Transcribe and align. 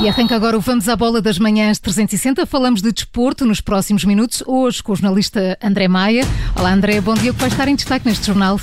E 0.00 0.08
arranca 0.08 0.34
agora 0.34 0.56
o 0.56 0.60
Vamos 0.62 0.88
à 0.88 0.96
Bola 0.96 1.20
das 1.20 1.38
Manhãs 1.38 1.78
360. 1.78 2.46
Falamos 2.46 2.80
de 2.80 2.90
desporto 2.90 3.44
nos 3.44 3.60
próximos 3.60 4.02
minutos, 4.02 4.42
hoje 4.46 4.82
com 4.82 4.92
o 4.92 4.96
jornalista 4.96 5.58
André 5.62 5.88
Maia. 5.88 6.26
Olá 6.56 6.72
André, 6.72 7.02
bom 7.02 7.12
dia. 7.12 7.30
O 7.30 7.34
que 7.34 7.40
vai 7.40 7.50
estar 7.50 7.68
em 7.68 7.76
destaque 7.76 8.08
neste 8.08 8.26
jornal? 8.26 8.58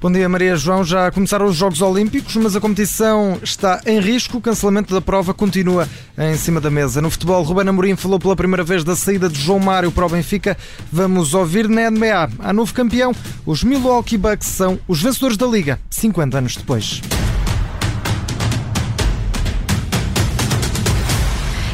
Bom 0.00 0.10
dia, 0.10 0.26
Maria 0.26 0.56
João. 0.56 0.82
Já 0.82 1.10
começaram 1.10 1.44
os 1.44 1.54
Jogos 1.54 1.82
Olímpicos, 1.82 2.34
mas 2.36 2.56
a 2.56 2.60
competição 2.60 3.38
está 3.42 3.82
em 3.84 4.00
risco. 4.00 4.38
O 4.38 4.40
cancelamento 4.40 4.94
da 4.94 5.02
prova 5.02 5.34
continua 5.34 5.86
em 6.16 6.34
cima 6.38 6.62
da 6.62 6.70
mesa. 6.70 7.02
No 7.02 7.10
futebol, 7.10 7.42
Ruben 7.42 7.68
Amorim 7.68 7.94
falou 7.94 8.18
pela 8.18 8.34
primeira 8.34 8.64
vez 8.64 8.82
da 8.82 8.96
saída 8.96 9.28
de 9.28 9.38
João 9.38 9.60
Mário 9.60 9.92
para 9.92 10.06
o 10.06 10.08
Benfica. 10.08 10.56
Vamos 10.90 11.34
ouvir 11.34 11.68
na 11.68 11.90
NBA. 11.90 12.30
A 12.38 12.54
novo 12.54 12.72
campeão, 12.72 13.12
os 13.44 13.62
Milwaukee 13.62 14.16
Bucks 14.16 14.48
são 14.48 14.78
os 14.88 15.02
vencedores 15.02 15.36
da 15.36 15.46
Liga, 15.46 15.78
50 15.90 16.38
anos 16.38 16.56
depois. 16.56 17.02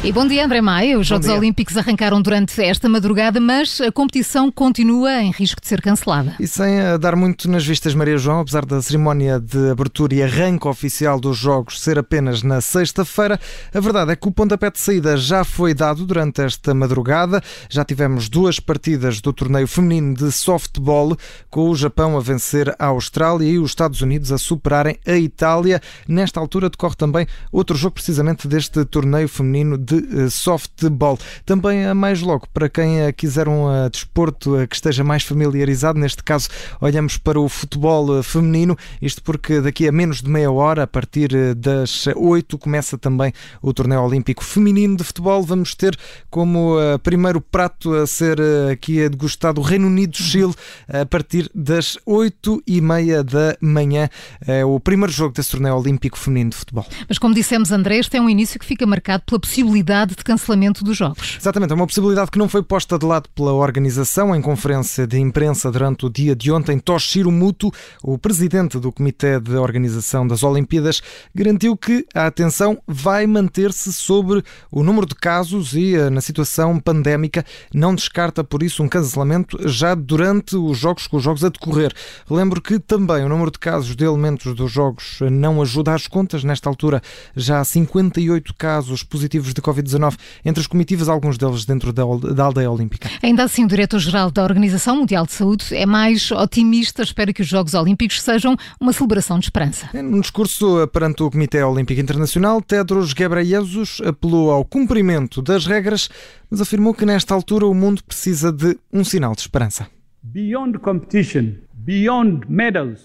E 0.03 0.11
bom 0.11 0.27
dia, 0.27 0.45
André 0.45 0.61
Maia. 0.61 0.97
Os 0.97 1.07
Jogos 1.07 1.27
Olímpicos 1.27 1.75
arrancaram 1.75 2.21
durante 2.21 2.61
esta 2.61 2.87
madrugada, 2.87 3.39
mas 3.39 3.81
a 3.81 3.91
competição 3.91 4.51
continua 4.51 5.21
em 5.21 5.31
risco 5.31 5.59
de 5.59 5.67
ser 5.67 5.81
cancelada. 5.81 6.35
E 6.39 6.47
sem 6.47 6.79
eh, 6.79 6.97
dar 6.99 7.15
muito 7.15 7.49
nas 7.49 7.65
vistas, 7.65 7.95
Maria 7.95 8.17
João, 8.17 8.41
apesar 8.41 8.63
da 8.63 8.79
cerimónia 8.79 9.39
de 9.39 9.71
abertura 9.71 10.13
e 10.13 10.21
arranque 10.21 10.67
oficial 10.67 11.19
dos 11.19 11.35
Jogos 11.35 11.81
ser 11.81 11.97
apenas 11.97 12.43
na 12.43 12.61
sexta-feira, 12.61 13.39
a 13.73 13.79
verdade 13.79 14.11
é 14.11 14.15
que 14.15 14.27
o 14.27 14.31
pontapé 14.31 14.69
de 14.69 14.79
saída 14.79 15.17
já 15.17 15.43
foi 15.43 15.73
dado 15.73 16.05
durante 16.05 16.41
esta 16.41 16.75
madrugada. 16.75 17.41
Já 17.67 17.83
tivemos 17.83 18.29
duas 18.29 18.59
partidas 18.59 19.19
do 19.19 19.33
torneio 19.33 19.67
feminino 19.67 20.13
de 20.13 20.31
softball, 20.31 21.17
com 21.49 21.69
o 21.69 21.75
Japão 21.75 22.15
a 22.15 22.21
vencer 22.21 22.73
a 22.77 22.85
Austrália 22.85 23.49
e 23.49 23.57
os 23.57 23.71
Estados 23.71 24.01
Unidos 24.01 24.31
a 24.31 24.37
superarem 24.37 24.97
a 25.05 25.17
Itália. 25.17 25.81
Nesta 26.07 26.39
altura 26.39 26.69
decorre 26.69 26.95
também 26.95 27.27
outro 27.51 27.75
jogo 27.75 27.95
precisamente 27.95 28.47
deste 28.47 28.85
torneio 28.85 29.27
feminino 29.27 29.86
de 29.87 30.25
eh, 30.25 30.29
softball. 30.29 31.17
Também 31.45 31.85
a 31.85 31.95
mais 31.95 32.21
logo, 32.21 32.47
para 32.53 32.67
quem 32.67 32.99
eh, 32.99 33.11
quiser 33.11 33.47
um 33.47 33.71
eh, 33.71 33.89
desporto 33.89 34.67
que 34.69 34.75
esteja 34.75 35.03
mais 35.03 35.23
familiarizado, 35.23 35.97
neste 35.97 36.21
caso 36.23 36.49
olhamos 36.81 37.17
para 37.17 37.39
o 37.39 37.47
futebol 37.47 38.21
feminino, 38.21 38.77
isto 39.01 39.23
porque 39.23 39.61
daqui 39.61 39.87
a 39.87 39.91
menos 39.91 40.21
de 40.21 40.29
meia 40.29 40.51
hora, 40.51 40.83
a 40.83 40.87
partir 40.87 41.55
das 41.55 42.07
8, 42.07 42.57
começa 42.57 42.97
também 42.97 43.31
o 43.61 43.73
torneio 43.73 44.01
olímpico 44.01 44.43
feminino 44.43 44.97
de 44.97 45.03
futebol. 45.03 45.41
Vamos 45.43 45.73
ter 45.73 45.97
como 46.29 46.75
primeiro 47.03 47.39
prato 47.39 47.93
a 47.93 48.05
ser 48.05 48.37
aqui 48.71 49.07
degustado 49.07 49.61
o 49.61 49.63
Reino 49.63 49.87
Unido-Chile 49.87 50.53
a 50.87 51.05
partir 51.05 51.49
das 51.53 51.97
8 52.05 52.63
e 52.67 52.81
meia 52.81 53.23
da 53.23 53.55
manhã. 53.61 54.09
É 54.45 54.65
o 54.65 54.79
primeiro 54.79 55.11
jogo 55.11 55.33
desse 55.33 55.51
torneio 55.51 55.75
olímpico 55.75 56.17
feminino 56.17 56.51
de 56.51 56.57
futebol. 56.57 56.85
Mas 57.07 57.17
como 57.17 57.33
dissemos, 57.33 57.71
André, 57.71 57.97
este 57.97 58.17
é 58.17 58.21
um 58.21 58.29
início 58.29 58.59
que 58.59 58.65
fica 58.65 58.85
marcado 58.85 59.23
pela 59.25 59.39
possibilidade 59.39 59.76
possibilidade 59.77 60.15
de 60.15 60.23
cancelamento 60.23 60.83
dos 60.83 60.97
Jogos. 60.97 61.37
Exatamente, 61.39 61.71
é 61.71 61.75
uma 61.75 61.85
possibilidade 61.85 62.31
que 62.31 62.39
não 62.39 62.49
foi 62.49 62.63
posta 62.63 62.97
de 62.97 63.05
lado 63.05 63.29
pela 63.35 63.53
organização. 63.53 64.35
Em 64.35 64.41
conferência 64.41 65.05
de 65.05 65.19
imprensa 65.19 65.71
durante 65.71 66.05
o 66.05 66.09
dia 66.09 66.35
de 66.35 66.51
ontem, 66.51 66.79
Toshiro 66.79 67.31
Muto, 67.31 67.71
o 68.03 68.17
presidente 68.17 68.79
do 68.79 68.91
Comitê 68.91 69.39
de 69.39 69.55
Organização 69.55 70.27
das 70.27 70.43
Olimpíadas, 70.43 71.01
garantiu 71.33 71.77
que 71.77 72.05
a 72.13 72.27
atenção 72.27 72.77
vai 72.87 73.27
manter-se 73.27 73.91
sobre 73.93 74.43
o 74.71 74.83
número 74.83 75.05
de 75.05 75.15
casos 75.15 75.73
e 75.73 75.95
eh, 75.95 76.09
na 76.09 76.21
situação 76.21 76.79
pandémica. 76.79 77.45
Não 77.73 77.93
descarta, 77.93 78.43
por 78.43 78.63
isso, 78.63 78.81
um 78.83 78.89
cancelamento 78.89 79.57
já 79.67 79.93
durante 79.93 80.55
os 80.55 80.77
Jogos, 80.77 81.07
com 81.07 81.17
os 81.17 81.23
Jogos 81.23 81.43
a 81.43 81.49
decorrer. 81.49 81.93
Lembro 82.29 82.61
que 82.61 82.79
também 82.79 83.23
o 83.23 83.29
número 83.29 83.51
de 83.51 83.59
casos 83.59 83.95
de 83.95 84.05
elementos 84.05 84.53
dos 84.55 84.71
Jogos 84.71 85.19
não 85.31 85.61
ajuda 85.61 85.93
às 85.93 86.07
contas. 86.07 86.43
Nesta 86.43 86.69
altura, 86.69 87.01
já 87.35 87.59
há 87.59 87.63
58 87.63 88.53
casos 88.55 89.03
positivos 89.03 89.53
de 89.53 89.61
Covid-19 89.67 89.97
Covid-19 89.97 90.17
entre 90.45 90.61
as 90.61 90.67
comitivas, 90.67 91.09
alguns 91.09 91.37
deles 91.37 91.65
dentro 91.65 91.91
da, 91.91 92.03
da 92.33 92.45
aldeia 92.45 92.69
olímpica. 92.69 93.09
Ainda 93.21 93.43
assim, 93.43 93.65
o 93.65 93.67
diretor-geral 93.67 94.31
da 94.31 94.43
Organização 94.43 94.97
Mundial 94.97 95.25
de 95.25 95.33
Saúde 95.33 95.75
é 95.75 95.85
mais 95.85 96.31
otimista, 96.31 97.03
espera 97.03 97.33
que 97.33 97.41
os 97.41 97.47
Jogos 97.47 97.73
Olímpicos 97.73 98.21
sejam 98.21 98.55
uma 98.79 98.93
celebração 98.93 99.39
de 99.39 99.45
esperança. 99.45 99.89
Num 99.93 100.21
discurso 100.21 100.87
perante 100.87 101.23
o 101.23 101.31
Comitê 101.31 101.63
Olímpico 101.63 101.99
Internacional, 101.99 102.61
Tedros 102.61 103.13
Ghebreyesus 103.13 104.01
apelou 104.05 104.51
ao 104.51 104.63
cumprimento 104.63 105.41
das 105.41 105.65
regras, 105.65 106.09
mas 106.49 106.61
afirmou 106.61 106.93
que 106.93 107.05
nesta 107.05 107.33
altura 107.33 107.65
o 107.65 107.73
mundo 107.73 108.03
precisa 108.03 108.51
de 108.51 108.77
um 108.91 109.03
sinal 109.03 109.33
de 109.33 109.41
esperança. 109.41 109.87
Beyond 110.23 110.79
competition, 110.79 111.53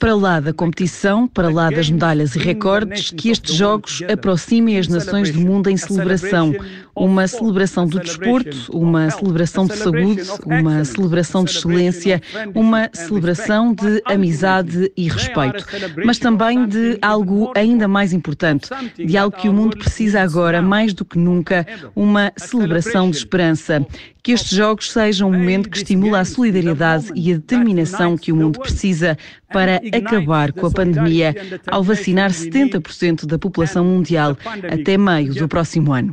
para 0.00 0.14
lá 0.14 0.40
da 0.40 0.52
competição, 0.52 1.28
para 1.28 1.48
lá 1.48 1.70
das 1.70 1.88
medalhas 1.88 2.34
e 2.34 2.38
recordes, 2.40 3.12
que 3.12 3.30
estes 3.30 3.54
Jogos 3.54 4.02
aproximem 4.10 4.76
as 4.76 4.88
nações 4.88 5.30
do 5.30 5.40
mundo 5.40 5.70
em 5.70 5.76
celebração. 5.76 6.52
Uma 6.94 7.28
celebração 7.28 7.86
do 7.86 8.00
desporto, 8.00 8.76
uma 8.76 9.08
celebração 9.10 9.66
de 9.66 9.76
saúde, 9.76 10.22
uma 10.44 10.84
celebração 10.84 11.44
de 11.44 11.52
excelência, 11.52 12.20
uma 12.54 12.90
celebração 12.92 13.72
de 13.72 14.02
amizade 14.04 14.92
e 14.96 15.08
respeito. 15.08 15.64
Mas 16.04 16.18
também 16.18 16.66
de 16.66 16.98
algo 17.00 17.52
ainda 17.54 17.86
mais 17.86 18.12
importante, 18.12 18.68
de 18.96 19.16
algo 19.16 19.36
que 19.36 19.48
o 19.48 19.52
mundo 19.52 19.76
precisa 19.78 20.20
agora, 20.20 20.60
mais 20.60 20.92
do 20.92 21.04
que 21.04 21.18
nunca, 21.18 21.64
uma 21.94 22.32
celebração 22.36 23.10
de 23.10 23.16
esperança. 23.16 23.86
Que 24.22 24.32
estes 24.32 24.56
Jogos 24.56 24.92
sejam 24.92 25.28
um 25.28 25.32
momento 25.32 25.68
que 25.68 25.78
estimula 25.78 26.20
a 26.20 26.24
solidariedade 26.24 27.10
e 27.14 27.32
a 27.32 27.36
determinação 27.36 28.16
que 28.16 28.30
o 28.30 28.36
mundo 28.36 28.60
precisa 28.60 29.18
para 29.52 29.80
acabar 29.92 30.52
com 30.52 30.66
a 30.66 30.70
pandemia 30.70 31.34
ao 31.66 31.82
vacinar 31.82 32.30
70% 32.30 33.26
da 33.26 33.38
população 33.38 33.84
mundial 33.84 34.36
até 34.70 34.96
maio 34.96 35.34
do 35.34 35.48
próximo 35.48 35.92
ano. 35.92 36.12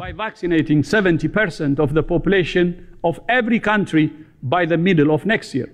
by 4.42 4.66
the 4.66 4.78
middle 4.78 5.12
of 5.12 5.26
next 5.26 5.54
year. 5.54 5.70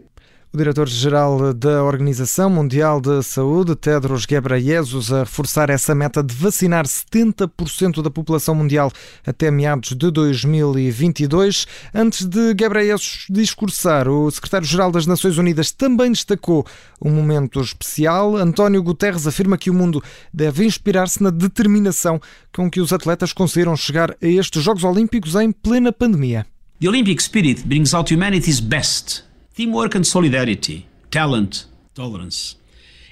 O 0.55 0.57
diretor-geral 0.57 1.53
da 1.53 1.83
Organização 1.83 2.49
Mundial 2.49 3.01
de 3.01 3.21
Saúde, 3.23 3.75
Tedros 3.75 4.25
Ghebreyesus, 4.25 5.11
a 5.11 5.19
reforçar 5.25 5.69
essa 5.69 5.93
meta 5.93 6.23
de 6.23 6.33
vacinar 6.33 6.85
70% 6.85 8.01
da 8.01 8.09
população 8.09 8.55
mundial 8.55 8.89
até 9.27 9.51
meados 9.51 9.89
de 9.89 10.09
2022. 10.09 11.67
Antes 11.93 12.25
de 12.25 12.53
Ghebreyesus 12.53 13.25
discursar, 13.29 14.07
o 14.07 14.31
secretário-geral 14.31 14.93
das 14.93 15.05
Nações 15.05 15.37
Unidas 15.37 15.73
também 15.73 16.09
destacou 16.09 16.65
um 17.01 17.11
momento 17.11 17.59
especial. 17.59 18.37
António 18.37 18.81
Guterres 18.81 19.27
afirma 19.27 19.57
que 19.57 19.69
o 19.69 19.73
mundo 19.73 20.01
deve 20.33 20.63
inspirar-se 20.63 21.21
na 21.21 21.31
determinação 21.31 22.17
com 22.55 22.71
que 22.71 22.79
os 22.79 22.93
atletas 22.93 23.33
conseguiram 23.33 23.75
chegar 23.75 24.11
a 24.11 24.25
estes 24.25 24.63
Jogos 24.63 24.85
Olímpicos 24.85 25.35
em 25.35 25.51
plena 25.51 25.91
pandemia. 25.91 26.45
The 26.79 26.87
Olympic 26.87 27.21
spirit 27.21 27.67
brings 27.67 27.93
out 27.93 28.13
humanity's 28.13 28.61
best. 28.61 29.25
Teamwork 29.55 29.95
and 29.95 30.05
solidarity, 30.05 30.85
talent, 31.11 31.65
tolerance. 31.93 32.55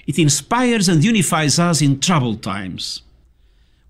It 0.06 0.18
inspires 0.18 0.88
and 0.88 1.02
unifies 1.02 1.58
us 1.58 1.80
in 1.80 2.00
troubled 2.00 2.42
times. 2.42 3.00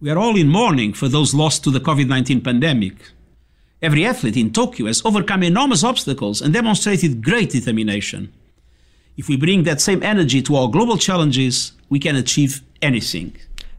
We 0.01 0.11
are 0.11 0.19
all 0.19 0.37
in 0.37 0.49
mourning 0.49 0.93
for 0.93 1.09
those 1.09 1.35
lost 1.35 1.65
to 1.65 1.71
the 1.71 1.81
COVID 1.81 2.07
19 2.07 2.43
pandemic. 2.43 3.11
Every 3.83 4.07
athlete 4.07 4.37
in 4.37 4.53
Tokyo 4.53 4.87
has 4.87 5.05
overcome 5.05 5.43
enormous 5.43 5.83
obstacles 5.83 6.41
and 6.41 6.55
demonstrated 6.55 7.25
great 7.25 7.51
determination. 7.51 8.33
If 9.17 9.29
we 9.29 9.37
bring 9.37 9.65
that 9.65 9.81
same 9.81 10.03
energy 10.03 10.41
to 10.43 10.57
our 10.57 10.69
global 10.69 10.97
challenges, 10.97 11.73
we 11.89 11.99
can 11.99 12.17
achieve 12.17 12.63
anything. 12.81 13.37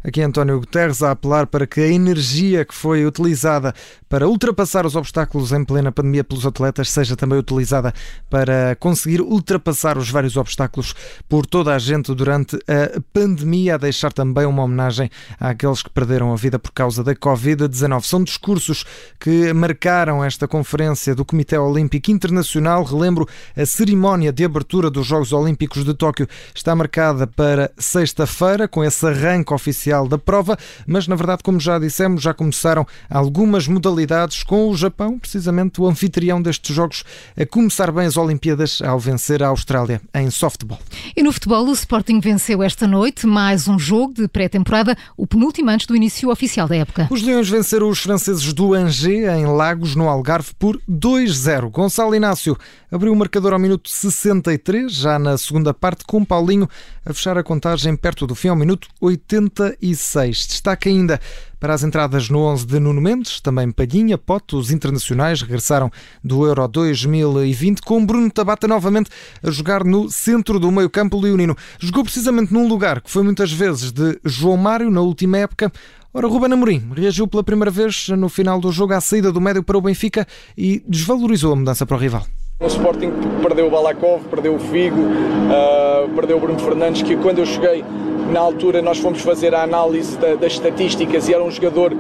Aqui 0.08 0.22
António 0.22 0.60
Guterres 0.60 1.02
a 1.02 1.10
apelar 1.10 1.48
para 1.48 1.66
que 1.66 1.82
a 1.82 1.88
energia 1.88 2.64
que 2.64 2.76
foi 2.76 3.04
utilizada 3.08 3.74
para 4.08 4.28
ultrapassar 4.28 4.86
os 4.86 4.96
obstáculos 4.96 5.52
em 5.52 5.66
plena 5.66 5.92
pandemia 5.92 6.24
pelos 6.24 6.46
atletas 6.46 6.92
seja 6.92 7.16
também 7.16 7.40
utilizada 7.40 7.92
para 8.30 8.78
conseguir 8.80 9.20
ultrapassar 9.20 9.98
os 9.98 10.12
vários 10.12 10.38
obstáculos 10.38 10.94
por 11.28 11.48
toda 11.48 11.74
a 11.74 11.80
gente 11.80 12.14
durante 12.14 12.56
a 12.68 13.02
pandemia, 13.12 13.74
a 13.74 13.78
deixar 13.78 14.14
também 14.14 14.46
uma 14.46 14.62
homenagem 14.62 15.10
àqueles 15.40 15.82
que 15.82 15.90
perderam 15.90 16.32
a 16.32 16.36
vida 16.36 16.60
por 16.60 16.72
causa 16.72 17.04
da 17.04 17.16
Covid-19. 17.16 18.04
São 18.04 18.24
discursos 18.24 18.86
que 19.20 19.52
marcaram 19.54 20.24
esta 20.24 20.48
conferência 20.48 21.16
do 21.16 21.26
Comitê 21.26 21.58
Olímpico 21.58 22.12
Internacional. 22.12 22.84
Relembro, 22.84 23.28
a 23.58 23.66
cerimónia 23.66 24.32
de 24.32 24.46
abertura 24.46 24.92
dos 24.92 25.08
Jogos 25.08 25.34
Olímpicos 25.34 25.84
de 25.84 25.96
Tóquio 25.96 26.28
está 26.54 26.76
marcada 26.76 27.26
para 27.26 27.72
sexta-feira, 27.76 28.68
com 28.68 28.84
esse 28.84 29.04
arranque 29.08 29.52
oficial 29.52 29.95
da 30.04 30.18
prova, 30.18 30.58
mas 30.86 31.08
na 31.08 31.16
verdade, 31.16 31.42
como 31.44 31.60
já 31.60 31.80
dissemos, 31.80 32.22
já 32.22 32.34
começaram 32.34 32.86
algumas 33.10 33.68
modalidades 33.68 34.44
com 34.44 34.70
o 34.70 34.76
Japão, 34.76 35.18
precisamente 35.18 35.80
o 35.80 35.88
anfitrião 35.88 36.42
destes 36.42 36.76
Jogos, 36.76 37.04
a 37.40 37.46
começar 37.46 37.92
bem 37.92 38.06
as 38.06 38.18
Olimpíadas 38.18 38.82
ao 38.82 39.00
vencer 39.00 39.42
a 39.42 39.48
Austrália 39.48 40.02
em 40.14 40.30
softball. 40.30 40.80
E 41.16 41.24
no 41.24 41.32
futebol, 41.32 41.66
o 41.68 41.72
Sporting 41.72 42.20
venceu 42.20 42.62
esta 42.62 42.86
noite 42.86 43.26
mais 43.26 43.68
um 43.68 43.80
jogo 43.80 44.14
de 44.14 44.28
pré-temporada, 44.28 44.98
o 45.16 45.26
penúltimo 45.26 45.70
antes 45.70 45.88
do 45.88 45.96
início 45.96 46.30
oficial 46.30 46.68
da 46.68 46.76
época. 46.76 47.08
Os 47.10 47.22
Leões 47.22 47.48
venceram 47.50 47.90
os 47.90 48.00
franceses 48.00 48.52
do 48.52 48.74
Angers 48.74 49.06
em 49.06 49.46
Lagos, 49.46 49.96
no 49.96 50.10
Algarve, 50.10 50.52
por 50.58 50.82
2-0. 50.90 51.70
Gonçalo 51.70 52.16
Inácio 52.16 52.58
abriu 52.92 53.14
o 53.14 53.16
marcador 53.16 53.54
ao 53.54 53.60
minuto 53.60 53.90
63, 53.90 54.92
já 54.92 55.20
na 55.20 55.38
segunda 55.38 55.74
parte, 55.74 56.04
com 56.06 56.26
Paulinho 56.26 56.68
a 57.06 57.14
fechar 57.14 57.38
a 57.38 57.44
contagem 57.44 57.96
perto 57.96 58.26
do 58.26 58.34
fim 58.34 58.48
ao 58.48 58.56
minuto 58.56 58.88
80 59.00 59.78
2006. 59.86 60.48
Destaca 60.48 60.90
ainda 60.90 61.20
para 61.60 61.74
as 61.74 61.84
entradas 61.84 62.30
no 62.30 62.40
11 62.40 62.66
de 62.66 62.80
Nuno 62.80 63.02
Mendes, 63.02 63.40
também 63.40 63.72
Palhinha, 63.72 64.18
Pote, 64.18 64.56
os 64.56 64.72
internacionais 64.72 65.42
regressaram 65.42 65.92
do 66.24 66.46
Euro 66.46 66.68
2020, 66.68 67.82
com 67.82 68.06
Bruno 68.06 68.30
Tabata 68.30 68.68
novamente 68.68 69.10
a 69.42 69.50
jogar 69.50 69.84
no 69.84 70.10
centro 70.10 70.60
do 70.60 70.72
meio-campo 70.72 71.20
leonino. 71.20 71.56
Jogou 71.80 72.04
precisamente 72.04 72.54
num 72.54 72.68
lugar 72.68 73.02
que 73.02 73.10
foi 73.10 73.24
muitas 73.24 73.52
vezes 73.52 73.92
de 73.92 74.20
João 74.24 74.58
Mário 74.58 74.92
na 74.92 75.02
última 75.02 75.38
época. 75.38 75.72
Ora, 76.14 76.28
Ruben 76.28 76.54
Amorim 76.54 76.92
reagiu 76.96 77.28
pela 77.28 77.44
primeira 77.44 77.72
vez 77.72 78.08
no 78.10 78.30
final 78.30 78.60
do 78.60 78.72
jogo 78.72 78.94
à 78.94 79.02
saída 79.02 79.32
do 79.32 79.42
médio 79.42 79.64
para 79.64 79.78
o 79.78 79.82
Benfica 79.82 80.26
e 80.58 80.82
desvalorizou 80.88 81.54
a 81.54 81.56
mudança 81.56 81.86
para 81.86 81.98
o 81.98 82.00
rival. 82.00 82.26
O 82.62 82.68
Sporting 82.68 83.12
perdeu 83.42 83.68
o 83.68 83.70
Balakov, 83.70 84.24
perdeu 84.30 84.56
o 84.56 84.60
Figo, 84.60 85.02
uh, 85.02 86.10
perdeu 86.16 86.38
o 86.38 86.40
Bruno 86.40 86.58
Fernandes, 86.58 87.02
que 87.02 87.18
quando 87.18 87.40
eu 87.40 87.46
cheguei 87.46 87.84
na 88.32 88.40
altura 88.40 88.82
nós 88.82 88.98
fomos 88.98 89.22
fazer 89.22 89.54
a 89.54 89.64
análise 89.64 90.18
da, 90.18 90.36
das 90.36 90.54
estatísticas 90.54 91.28
e 91.30 91.34
era 91.34 91.44
um 91.44 91.52
jogador 91.52 91.94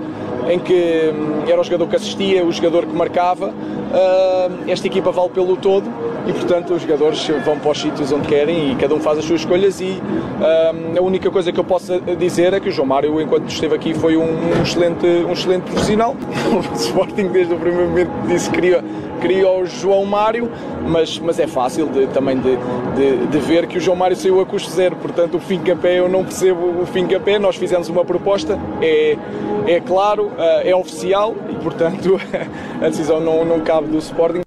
em 0.50 0.60
que 0.60 1.12
hum, 1.14 1.44
era 1.48 1.60
o 1.60 1.64
jogador 1.64 1.88
que 1.88 1.96
assistia, 1.96 2.44
o 2.44 2.52
jogador 2.52 2.86
que 2.86 2.94
marcava. 2.94 3.48
Uh, 3.50 4.70
esta 4.70 4.88
equipa 4.88 5.12
vale 5.12 5.30
pelo 5.30 5.56
todo 5.56 5.86
e, 6.28 6.34
portanto, 6.34 6.74
os 6.74 6.82
jogadores 6.82 7.28
vão 7.44 7.60
para 7.60 7.72
os 7.72 7.82
sítios 7.82 8.12
onde 8.12 8.28
querem 8.28 8.72
e 8.72 8.76
cada 8.76 8.94
um 8.94 9.00
faz 9.00 9.20
as 9.20 9.26
suas 9.26 9.42
escolhas. 9.42 9.80
E 9.80 9.92
uh, 9.92 10.98
a 10.98 11.02
única 11.02 11.30
coisa 11.30 11.52
que 11.52 11.60
eu 11.60 11.64
posso 11.64 12.00
dizer 12.18 12.54
é 12.54 12.60
que 12.60 12.70
o 12.70 12.72
João 12.72 12.88
Mário, 12.88 13.22
enquanto 13.22 13.50
esteve 13.50 13.76
aqui, 13.76 13.94
foi 13.94 14.18
um, 14.18 14.24
um 14.24 14.62
excelente, 14.62 15.06
um 15.06 15.34
excelente 15.34 15.64
profissional. 15.64 16.16
o 16.72 16.76
Sporting, 16.76 17.28
desde 17.28 17.54
o 17.54 17.58
primeiro 17.58 17.90
momento, 17.90 18.12
disse 18.28 18.50
que 18.50 18.56
queria 18.56 18.84
queria 19.22 19.50
o 19.50 19.66
João 19.66 20.06
Mário, 20.06 20.52
mas, 20.88 21.18
mas 21.20 21.40
é 21.40 21.48
fácil 21.48 21.88
de, 21.88 22.06
também 22.08 22.38
de, 22.38 22.58
de, 22.96 23.28
de, 23.28 23.38
ver 23.40 23.66
que 23.66 23.78
o 23.78 23.82
João 23.82 23.98
Mário 23.98 24.16
saiu 24.16 24.40
a 24.40 24.46
custo 24.46 24.70
zero, 24.70 24.96
portanto 24.98 25.38
o 25.38 25.40
fim 25.40 25.60
capé 25.60 26.00
eu 26.00 26.08
não 26.08 26.24
percebo 26.24 26.82
o 26.82 26.86
fim 26.86 27.08
capé, 27.08 27.40
nós 27.40 27.56
fizemos 27.56 27.90
uma 27.90 28.06
proposta, 28.06 28.60
é, 28.82 29.18
é 29.66 29.80
claro, 29.80 30.32
eh, 30.38 30.70
é 30.70 30.76
oficial 30.76 31.34
e 31.50 31.56
portanto 31.56 32.20
a 32.82 32.90
decisão 32.90 33.20
não, 33.20 33.44
não 33.44 33.62
cabe 33.62 33.88
do 33.88 33.98
Sporting. 33.98 34.45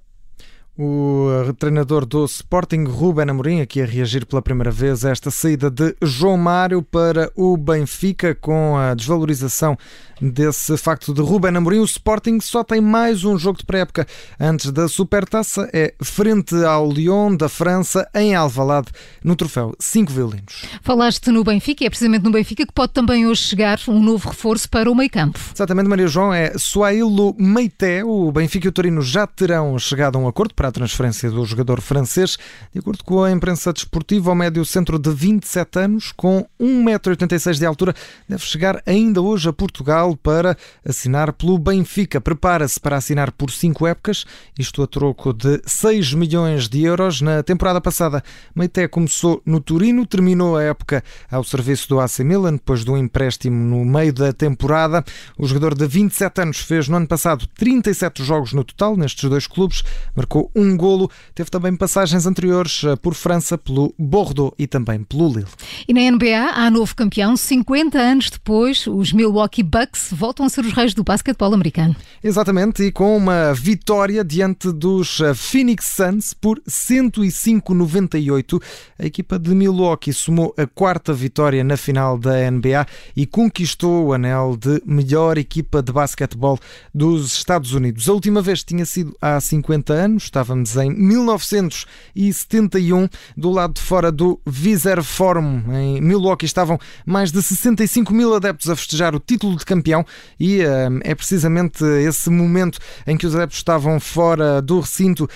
O 0.80 1.26
treinador 1.58 2.06
do 2.06 2.24
Sporting, 2.24 2.84
Ruben 2.84 3.28
Amorim, 3.28 3.60
aqui 3.60 3.82
a 3.82 3.84
reagir 3.84 4.24
pela 4.24 4.40
primeira 4.40 4.70
vez 4.70 5.04
a 5.04 5.10
esta 5.10 5.28
saída 5.28 5.68
de 5.68 5.96
João 6.00 6.36
Mário 6.36 6.82
para 6.84 7.32
o 7.34 7.56
Benfica, 7.56 8.32
com 8.32 8.76
a 8.76 8.94
desvalorização 8.94 9.76
desse 10.22 10.76
facto 10.76 11.12
de 11.12 11.20
Ruben 11.20 11.56
Amorim. 11.56 11.80
O 11.80 11.84
Sporting 11.84 12.38
só 12.38 12.62
tem 12.62 12.80
mais 12.80 13.24
um 13.24 13.36
jogo 13.36 13.58
de 13.58 13.66
pré-época 13.66 14.06
antes 14.38 14.70
da 14.70 14.86
Supertaça, 14.86 15.68
é 15.72 15.94
frente 16.00 16.54
ao 16.64 16.88
Lyon 16.88 17.34
da 17.34 17.48
França, 17.48 18.08
em 18.14 18.36
Alvalade, 18.36 18.86
no 19.24 19.34
troféu 19.34 19.74
5 19.80 20.12
violinos. 20.12 20.62
Falaste 20.82 21.32
no 21.32 21.42
Benfica, 21.42 21.86
é 21.86 21.90
precisamente 21.90 22.22
no 22.22 22.30
Benfica 22.30 22.64
que 22.64 22.72
pode 22.72 22.92
também 22.92 23.26
hoje 23.26 23.42
chegar 23.42 23.80
um 23.88 24.00
novo 24.00 24.28
reforço 24.28 24.70
para 24.70 24.88
o 24.88 24.94
meio 24.94 25.10
campo. 25.10 25.40
Exatamente, 25.52 25.88
Maria 25.88 26.06
João, 26.06 26.32
é 26.32 26.52
Suailo 26.56 27.34
Meité. 27.36 28.04
O 28.04 28.30
Benfica 28.30 28.68
e 28.68 28.70
o 28.70 28.72
Torino 28.72 29.02
já 29.02 29.26
terão 29.26 29.76
chegado 29.76 30.14
a 30.14 30.20
um 30.20 30.28
acordo 30.28 30.54
para 30.54 30.67
a 30.68 30.72
transferência 30.72 31.30
do 31.30 31.44
jogador 31.44 31.80
francês. 31.80 32.38
De 32.72 32.78
acordo 32.78 33.02
com 33.02 33.22
a 33.22 33.30
imprensa 33.30 33.72
desportiva, 33.72 34.30
o 34.30 34.34
médio 34.34 34.64
centro 34.64 34.98
de 34.98 35.10
27 35.10 35.78
anos, 35.78 36.12
com 36.12 36.46
1,86m 36.60 37.58
de 37.58 37.66
altura, 37.66 37.94
deve 38.28 38.44
chegar 38.44 38.82
ainda 38.86 39.20
hoje 39.20 39.48
a 39.48 39.52
Portugal 39.52 40.16
para 40.16 40.56
assinar 40.84 41.32
pelo 41.32 41.58
Benfica. 41.58 42.20
Prepara-se 42.20 42.78
para 42.78 42.96
assinar 42.96 43.32
por 43.32 43.50
cinco 43.50 43.86
épocas, 43.86 44.24
isto 44.58 44.82
a 44.82 44.86
troco 44.86 45.32
de 45.32 45.60
6 45.64 46.14
milhões 46.14 46.68
de 46.68 46.84
euros. 46.84 47.20
Na 47.20 47.42
temporada 47.42 47.80
passada, 47.80 48.22
Meité 48.54 48.86
começou 48.86 49.42
no 49.44 49.60
Turino, 49.60 50.06
terminou 50.06 50.56
a 50.56 50.62
época 50.62 51.02
ao 51.30 51.42
serviço 51.42 51.88
do 51.88 52.00
AC 52.00 52.20
Milan, 52.20 52.52
depois 52.52 52.84
de 52.84 52.90
um 52.90 52.96
empréstimo 52.96 53.56
no 53.56 53.84
meio 53.84 54.12
da 54.12 54.32
temporada. 54.32 55.04
O 55.38 55.46
jogador 55.46 55.74
de 55.74 55.86
27 55.86 56.42
anos 56.42 56.58
fez 56.58 56.88
no 56.88 56.96
ano 56.96 57.06
passado 57.06 57.46
37 57.56 58.22
jogos 58.22 58.52
no 58.52 58.64
total 58.64 58.96
nestes 58.96 59.28
dois 59.28 59.46
clubes, 59.46 59.82
marcou 60.14 60.50
um 60.58 60.76
golo. 60.76 61.10
Teve 61.34 61.50
também 61.50 61.74
passagens 61.76 62.26
anteriores 62.26 62.82
eh, 62.84 62.96
por 62.96 63.14
França, 63.14 63.56
pelo 63.56 63.94
Bordeaux 63.98 64.54
e 64.58 64.66
também 64.66 65.02
pelo 65.02 65.28
Lille. 65.28 65.46
E 65.86 65.92
na 65.92 66.00
NBA 66.10 66.52
há 66.54 66.70
novo 66.70 66.94
campeão. 66.94 67.36
50 67.36 67.98
anos 67.98 68.30
depois, 68.30 68.86
os 68.86 69.12
Milwaukee 69.12 69.62
Bucks 69.62 70.08
voltam 70.12 70.44
a 70.44 70.48
ser 70.48 70.64
os 70.64 70.72
reis 70.72 70.94
do 70.94 71.04
basquetebol 71.04 71.54
americano. 71.54 71.94
Exatamente, 72.22 72.82
e 72.82 72.90
com 72.90 73.16
uma 73.16 73.54
vitória 73.54 74.24
diante 74.24 74.72
dos 74.72 75.20
eh, 75.20 75.34
Phoenix 75.34 75.86
Suns 75.86 76.34
por 76.34 76.60
105-98. 76.68 78.60
A 78.98 79.06
equipa 79.06 79.38
de 79.38 79.54
Milwaukee 79.54 80.12
somou 80.12 80.54
a 80.56 80.66
quarta 80.66 81.12
vitória 81.12 81.62
na 81.62 81.76
final 81.76 82.18
da 82.18 82.50
NBA 82.50 82.86
e 83.16 83.26
conquistou 83.26 84.06
o 84.06 84.12
anel 84.12 84.56
de 84.56 84.82
melhor 84.84 85.38
equipa 85.38 85.82
de 85.82 85.92
basquetebol 85.92 86.58
dos 86.94 87.32
Estados 87.32 87.72
Unidos. 87.72 88.08
A 88.08 88.12
última 88.12 88.42
vez 88.42 88.64
tinha 88.64 88.84
sido 88.84 89.16
há 89.20 89.40
50 89.40 89.92
anos, 89.92 90.30
estávamos 90.48 90.76
em 90.76 90.90
1971, 90.90 93.08
do 93.36 93.50
lado 93.50 93.74
de 93.74 93.82
fora 93.82 94.10
do 94.10 94.40
Viser 94.46 95.02
Forum. 95.02 95.62
Em 95.74 96.00
Milwaukee 96.00 96.46
estavam 96.46 96.78
mais 97.04 97.30
de 97.30 97.42
65 97.42 98.14
mil 98.14 98.34
adeptos 98.34 98.70
a 98.70 98.76
festejar 98.76 99.14
o 99.14 99.20
título 99.20 99.56
de 99.56 99.66
campeão 99.66 100.06
e 100.40 100.62
uh, 100.62 101.00
é 101.02 101.14
precisamente 101.14 101.84
esse 101.84 102.30
momento 102.30 102.78
em 103.06 103.14
que 103.16 103.26
os 103.26 103.34
adeptos 103.34 103.58
estavam 103.58 104.00
fora 104.00 104.62
do 104.62 104.80
recinto. 104.80 105.24
Uh, 105.24 105.28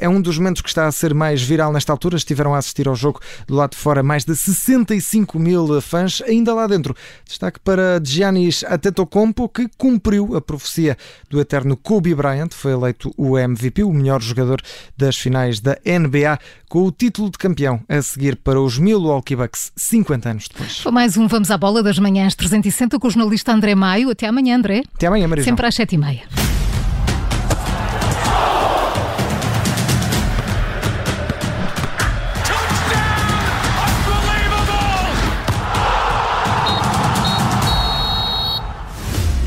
é 0.00 0.08
um 0.08 0.22
dos 0.22 0.38
momentos 0.38 0.62
que 0.62 0.68
está 0.68 0.86
a 0.86 0.92
ser 0.92 1.12
mais 1.12 1.42
viral 1.42 1.70
nesta 1.72 1.92
altura. 1.92 2.16
Estiveram 2.16 2.54
a 2.54 2.58
assistir 2.58 2.88
ao 2.88 2.96
jogo 2.96 3.20
do 3.46 3.54
lado 3.54 3.72
de 3.72 3.76
fora 3.76 4.02
mais 4.02 4.24
de 4.24 4.34
65 4.34 5.38
mil 5.38 5.82
fãs. 5.82 6.22
Ainda 6.22 6.54
lá 6.54 6.66
dentro, 6.66 6.96
destaque 7.26 7.60
para 7.60 8.00
Giannis 8.02 8.64
Antetokounmpo, 8.64 9.46
que 9.48 9.68
cumpriu 9.76 10.34
a 10.34 10.40
profecia 10.40 10.96
do 11.28 11.38
eterno 11.40 11.76
Kobe 11.76 12.14
Bryant. 12.14 12.52
Foi 12.52 12.72
eleito 12.72 13.12
o 13.16 13.38
MVP, 13.38 13.82
o 13.82 13.92
melhor 13.92 14.22
jogador 14.36 14.60
das 14.96 15.16
finais 15.16 15.60
da 15.60 15.78
NBA, 15.84 16.38
com 16.68 16.82
o 16.84 16.92
título 16.92 17.30
de 17.30 17.38
campeão 17.38 17.80
a 17.88 18.02
seguir 18.02 18.36
para 18.36 18.60
os 18.60 18.78
Milwaukee 18.78 19.34
Bucks 19.34 19.72
50 19.74 20.28
anos 20.28 20.48
depois. 20.48 20.78
Foi 20.78 20.92
mais 20.92 21.16
um 21.16 21.26
Vamos 21.26 21.50
à 21.50 21.56
Bola 21.56 21.82
das 21.82 21.98
Manhãs 21.98 22.34
360 22.34 22.98
com 22.98 23.08
o 23.08 23.10
jornalista 23.10 23.52
André 23.52 23.74
Maio. 23.74 24.10
Até 24.10 24.26
amanhã, 24.26 24.56
André. 24.56 24.82
Até 24.94 25.06
amanhã, 25.06 25.26
Maria. 25.26 25.44
Sempre 25.44 25.66
às 25.66 25.74
7h30. 25.74 26.22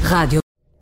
Rádio. 0.04 0.49